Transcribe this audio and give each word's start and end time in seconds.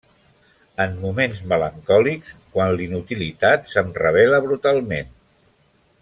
En 0.85 0.93
moments 1.01 1.41
melancòlics, 1.51 2.31
quan 2.57 2.73
la 2.79 2.85
inutilitat 2.87 3.69
se’m 3.75 3.91
revela 4.01 4.39
brutalment. 4.51 5.13